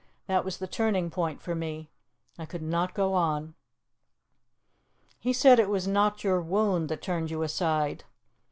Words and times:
That 0.25 0.43
was 0.43 0.57
the 0.57 0.65
turning 0.65 1.11
point 1.11 1.43
for 1.43 1.53
me. 1.53 1.91
I 2.35 2.47
could 2.47 2.63
not 2.63 2.95
go 2.95 3.13
on." 3.13 3.53
"He 5.19 5.31
said 5.31 5.59
it 5.59 5.69
was 5.69 5.87
not 5.87 6.23
your 6.23 6.41
wound 6.41 6.89
that 6.89 7.03
turned 7.03 7.29
you 7.29 7.43
aside." 7.43 8.03